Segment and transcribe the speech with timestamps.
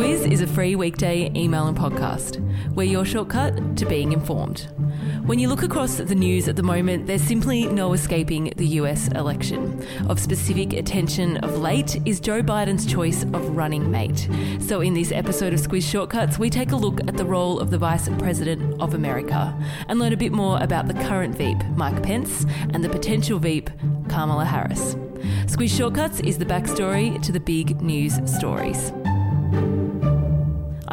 [0.00, 2.40] Squiz is a free weekday email and podcast.
[2.74, 4.66] We're your shortcut to being informed.
[5.26, 9.08] When you look across the news at the moment, there's simply no escaping the US
[9.08, 9.86] election.
[10.08, 14.26] Of specific attention of late is Joe Biden's choice of running mate.
[14.60, 17.70] So, in this episode of Squiz Shortcuts, we take a look at the role of
[17.70, 19.54] the Vice President of America
[19.86, 23.68] and learn a bit more about the current Veep, Mike Pence, and the potential Veep,
[24.08, 24.94] Kamala Harris.
[25.44, 28.94] Squiz Shortcuts is the backstory to the big news stories.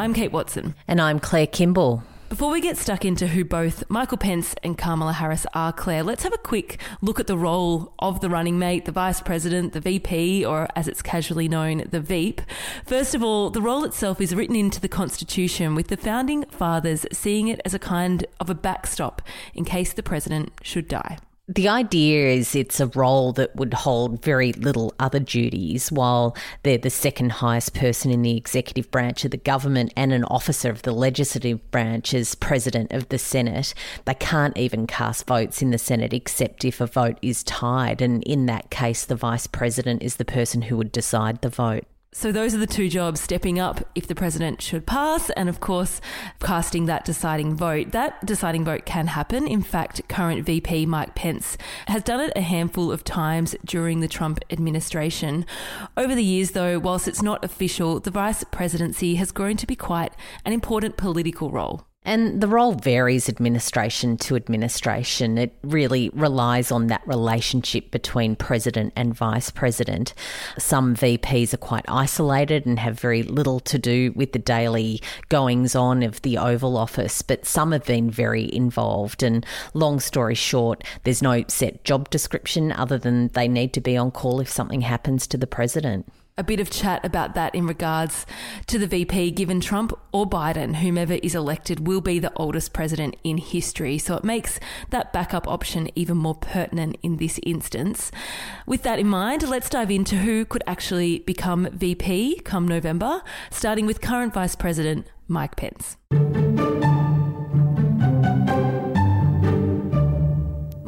[0.00, 0.76] I'm Kate Wilson.
[0.86, 2.04] And I'm Claire Kimball.
[2.28, 6.22] Before we get stuck into who both Michael Pence and Kamala Harris are, Claire, let's
[6.22, 9.80] have a quick look at the role of the running mate, the vice president, the
[9.80, 12.40] VP, or as it's casually known, the Veep.
[12.86, 17.04] First of all, the role itself is written into the Constitution, with the founding fathers
[17.10, 19.20] seeing it as a kind of a backstop
[19.52, 21.18] in case the president should die.
[21.50, 26.76] The idea is it's a role that would hold very little other duties while they're
[26.76, 30.82] the second highest person in the executive branch of the government and an officer of
[30.82, 33.72] the legislative branch as president of the Senate.
[34.04, 38.02] They can't even cast votes in the Senate except if a vote is tied.
[38.02, 41.84] And in that case, the vice president is the person who would decide the vote.
[42.10, 45.60] So those are the two jobs stepping up if the president should pass, and of
[45.60, 46.00] course,
[46.40, 47.92] casting that deciding vote.
[47.92, 49.46] That deciding vote can happen.
[49.46, 54.08] In fact, current VP Mike Pence has done it a handful of times during the
[54.08, 55.44] Trump administration.
[55.98, 59.76] Over the years, though, whilst it's not official, the vice presidency has grown to be
[59.76, 60.14] quite
[60.46, 61.87] an important political role.
[62.08, 65.36] And the role varies administration to administration.
[65.36, 70.14] It really relies on that relationship between president and vice president.
[70.58, 75.74] Some VPs are quite isolated and have very little to do with the daily goings
[75.74, 79.22] on of the Oval Office, but some have been very involved.
[79.22, 79.44] And
[79.74, 84.12] long story short, there's no set job description other than they need to be on
[84.12, 88.24] call if something happens to the president a bit of chat about that in regards
[88.68, 93.16] to the VP, given Trump or Biden, whomever is elected, will be the oldest president
[93.24, 93.98] in history.
[93.98, 98.10] So it makes that backup option even more pertinent in this instance.
[98.66, 103.84] With that in mind, let's dive into who could actually become VP come November, starting
[103.84, 105.96] with current Vice President Mike Pence.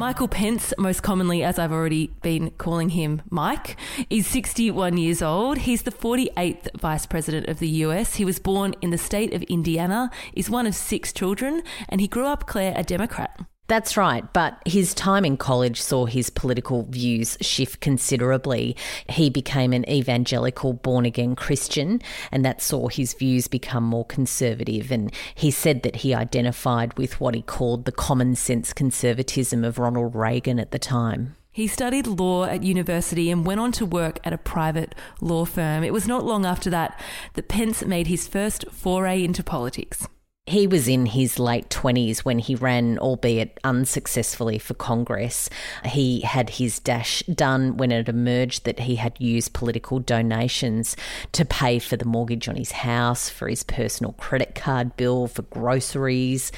[0.00, 3.76] Michael Pence, most commonly as I've already been calling him Mike,
[4.08, 5.58] is 61 years old.
[5.58, 8.14] He's the 48th Vice President of the US.
[8.14, 12.08] He was born in the state of Indiana, is one of six children, and he
[12.08, 13.40] grew up, Claire, a Democrat.
[13.70, 18.76] That's right, but his time in college saw his political views shift considerably.
[19.08, 24.90] He became an evangelical born again Christian, and that saw his views become more conservative.
[24.90, 29.78] And he said that he identified with what he called the common sense conservatism of
[29.78, 31.36] Ronald Reagan at the time.
[31.52, 35.84] He studied law at university and went on to work at a private law firm.
[35.84, 37.00] It was not long after that
[37.34, 40.08] that Pence made his first foray into politics.
[40.46, 45.48] He was in his late 20s when he ran, albeit unsuccessfully, for Congress.
[45.84, 50.96] He had his dash done when it emerged that he had used political donations
[51.32, 55.42] to pay for the mortgage on his house, for his personal credit card bill, for
[55.42, 56.50] groceries,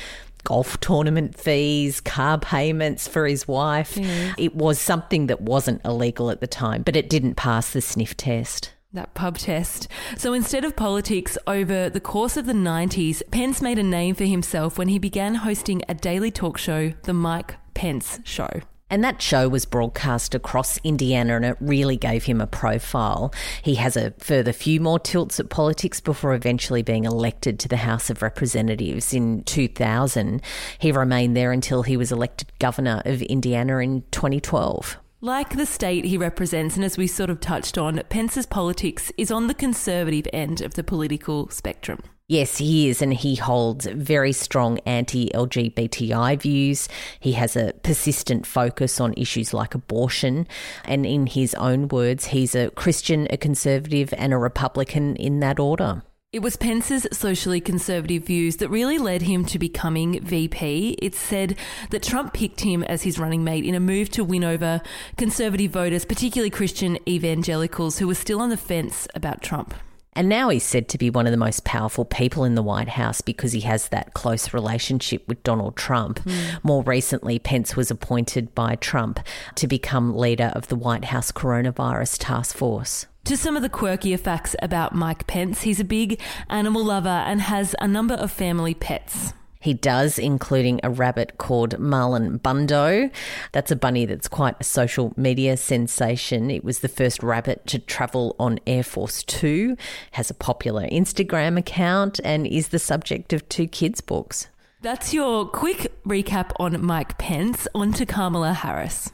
[0.45, 3.97] golf tournament fees, car payments for his wife.
[3.97, 4.35] Yeah.
[4.39, 8.17] It was something that wasn't illegal at the time, but it didn't pass the sniff
[8.17, 9.89] test that pub test.
[10.17, 14.25] So instead of politics, over the course of the 90s, Pence made a name for
[14.25, 18.49] himself when he began hosting a daily talk show, The Mike Pence Show.
[18.93, 23.33] And that show was broadcast across Indiana and it really gave him a profile.
[23.63, 27.79] He has a further few more tilts at politics before eventually being elected to the
[27.79, 30.43] House of Representatives in 2000.
[30.79, 34.99] He remained there until he was elected governor of Indiana in 2012.
[35.25, 39.31] Like the state he represents, and as we sort of touched on, Pence's politics is
[39.31, 42.01] on the conservative end of the political spectrum.
[42.27, 46.89] Yes, he is, and he holds very strong anti LGBTI views.
[47.21, 50.49] He has a persistent focus on issues like abortion.
[50.87, 55.61] And in his own words, he's a Christian, a conservative, and a Republican in that
[55.61, 56.03] order.
[56.33, 60.97] It was Pence's socially conservative views that really led him to becoming VP.
[61.03, 61.59] It's said
[61.91, 64.81] that Trump picked him as his running mate in a move to win over
[65.19, 69.75] conservative voters, particularly Christian evangelicals who were still on the fence about Trump.
[70.15, 72.89] And now he's said to be one of the most powerful people in the White
[72.89, 76.19] House because he has that close relationship with Donald Trump.
[76.21, 76.65] Mm.
[76.65, 79.21] More recently, Pence was appointed by Trump
[79.57, 83.05] to become leader of the White House Coronavirus Task Force.
[83.27, 86.21] To some of the quirkier facts about Mike Pence, he's a big
[86.51, 89.33] animal lover and has a number of family pets.
[89.61, 93.13] He does, including a rabbit called Marlon Bundo.
[93.53, 96.51] That's a bunny that's quite a social media sensation.
[96.51, 99.77] It was the first rabbit to travel on Air Force Two,
[100.11, 104.49] has a popular Instagram account, and is the subject of two kids' books.
[104.81, 107.69] That's your quick recap on Mike Pence.
[107.73, 109.13] On to Kamala Harris.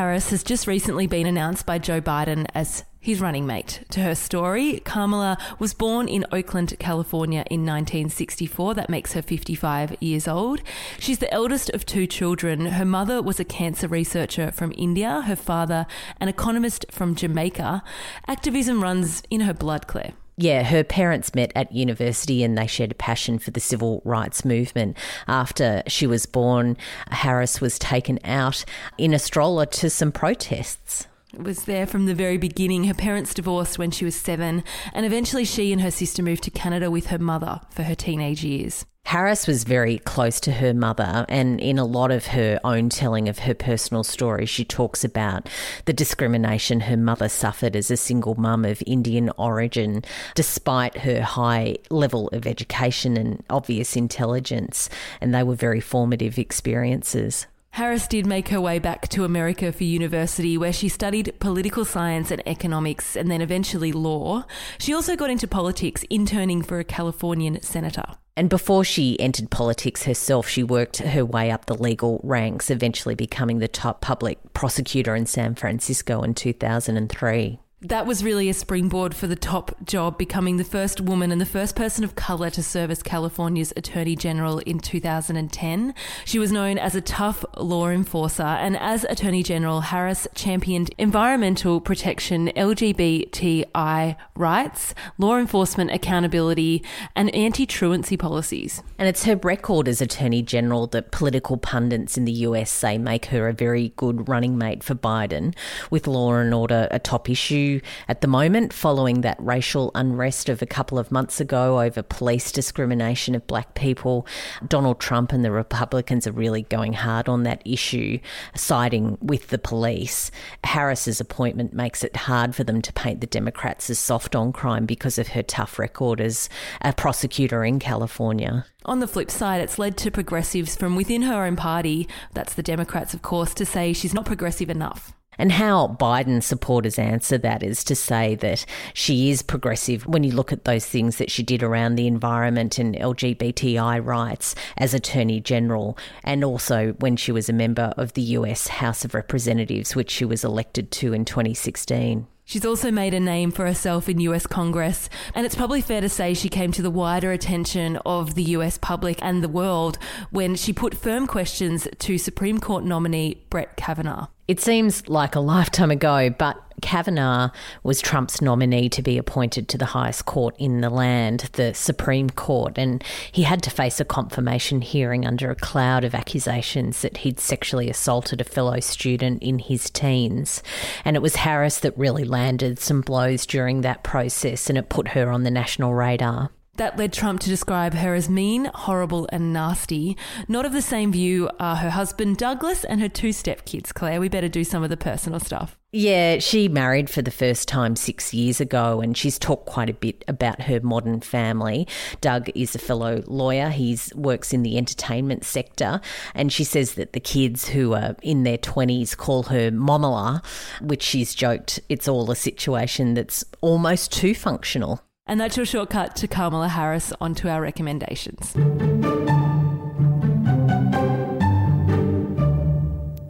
[0.00, 3.84] Harris has just recently been announced by Joe Biden as his running mate.
[3.90, 8.72] To her story, Kamala was born in Oakland, California in 1964.
[8.72, 10.62] That makes her 55 years old.
[10.98, 12.64] She's the eldest of two children.
[12.64, 15.86] Her mother was a cancer researcher from India, her father,
[16.18, 17.82] an economist from Jamaica.
[18.26, 20.14] Activism runs in her blood, Claire.
[20.42, 24.42] Yeah, her parents met at university and they shared a passion for the civil rights
[24.42, 24.96] movement.
[25.28, 26.78] After she was born,
[27.10, 28.64] Harris was taken out
[28.96, 31.06] in a stroller to some protests
[31.36, 32.84] was there from the very beginning.
[32.84, 36.50] Her parents divorced when she was seven, and eventually she and her sister moved to
[36.50, 38.84] Canada with her mother for her teenage years.
[39.10, 43.28] Harris was very close to her mother, and in a lot of her own telling
[43.28, 45.48] of her personal story, she talks about
[45.86, 50.04] the discrimination her mother suffered as a single mum of Indian origin,
[50.36, 54.88] despite her high level of education and obvious intelligence,
[55.20, 57.48] and they were very formative experiences.
[57.72, 62.30] Harris did make her way back to America for university, where she studied political science
[62.30, 64.44] and economics and then eventually law.
[64.78, 68.04] She also got into politics, interning for a Californian senator.
[68.36, 73.14] And before she entered politics herself, she worked her way up the legal ranks, eventually
[73.14, 79.14] becoming the top public prosecutor in San Francisco in 2003 that was really a springboard
[79.14, 82.62] for the top job, becoming the first woman and the first person of colour to
[82.62, 85.94] serve as California's Attorney General in 2010.
[86.26, 91.80] She was known as a tough law enforcer, and as Attorney General, Harris championed environmental
[91.80, 96.84] protection, LGBTI rights, law enforcement accountability,
[97.16, 98.82] and anti truancy policies.
[98.98, 103.26] And it's her record as Attorney General that political pundits in the US say make
[103.26, 105.54] her a very good running mate for Biden,
[105.90, 107.69] with law and order a top issue
[108.08, 112.50] at the moment following that racial unrest of a couple of months ago over police
[112.50, 114.26] discrimination of black people.
[114.66, 118.18] Donald Trump and the Republicans are really going hard on that issue,
[118.54, 120.30] siding with the police.
[120.64, 124.86] Harris's appointment makes it hard for them to paint the Democrats as soft on crime
[124.86, 126.48] because of her tough record as
[126.82, 128.64] a prosecutor in California.
[128.84, 132.62] On the flip side, it's led to progressives from within her own party, that's the
[132.62, 135.12] Democrats, of course, to say she's not progressive enough.
[135.40, 140.32] And how Biden supporters answer that is to say that she is progressive when you
[140.32, 145.40] look at those things that she did around the environment and LGBTI rights as Attorney
[145.40, 150.10] General, and also when she was a member of the US House of Representatives, which
[150.10, 152.26] she was elected to in 2016.
[152.50, 156.08] She's also made a name for herself in US Congress, and it's probably fair to
[156.08, 159.98] say she came to the wider attention of the US public and the world
[160.32, 164.26] when she put firm questions to Supreme Court nominee Brett Kavanaugh.
[164.48, 167.50] It seems like a lifetime ago, but Kavanaugh
[167.82, 172.30] was Trump's nominee to be appointed to the highest court in the land, the Supreme
[172.30, 177.18] Court, and he had to face a confirmation hearing under a cloud of accusations that
[177.18, 180.62] he'd sexually assaulted a fellow student in his teens.
[181.04, 185.08] And it was Harris that really landed some blows during that process, and it put
[185.08, 186.50] her on the national radar.
[186.80, 190.16] That led Trump to describe her as mean, horrible, and nasty.
[190.48, 194.18] Not of the same view are her husband Douglas and her two stepkids, Claire.
[194.18, 195.76] We better do some of the personal stuff.
[195.92, 199.92] Yeah, she married for the first time six years ago, and she's talked quite a
[199.92, 201.86] bit about her modern family.
[202.22, 203.68] Doug is a fellow lawyer.
[203.68, 206.00] He works in the entertainment sector,
[206.34, 210.42] and she says that the kids who are in their 20s call her Momala,
[210.80, 215.02] which she's joked it's all a situation that's almost too functional.
[215.26, 218.54] And that's your shortcut to Kamala Harris onto our recommendations.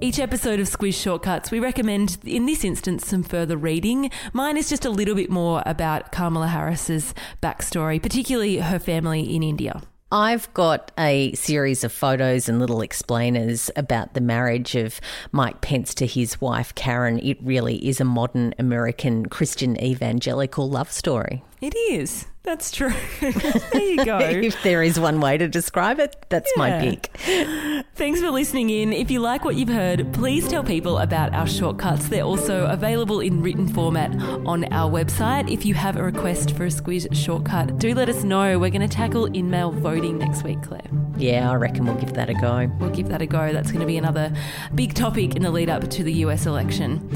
[0.02, 4.11] Each episode of Squiz Shortcuts, we recommend, in this instance, some further reading.
[4.32, 9.42] Mine is just a little bit more about Kamala Harris's backstory, particularly her family in
[9.42, 9.82] India.
[10.11, 15.94] I've got a series of photos and little explainers about the marriage of Mike Pence
[15.94, 17.20] to his wife, Karen.
[17.20, 21.44] It really is a modern American Christian evangelical love story.
[21.61, 22.26] It is.
[22.43, 22.95] That's true.
[23.21, 24.19] there you go.
[24.23, 26.59] if there is one way to describe it, that's yeah.
[26.59, 27.85] my pick.
[27.95, 28.95] Thanks for listening in.
[28.95, 32.09] If you like what you've heard, please tell people about our shortcuts.
[32.09, 34.14] They're also available in written format
[34.47, 35.52] on our website.
[35.52, 38.59] If you have a request for a squiz shortcut, do let us know.
[38.59, 40.88] We're going to tackle in mail voting next week, Claire.
[41.19, 42.73] Yeah, I reckon we'll give that a go.
[42.81, 43.52] We'll give that a go.
[43.52, 44.33] That's going to be another
[44.75, 47.07] big topic in the lead up to the US election.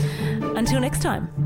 [0.54, 1.43] Until next time.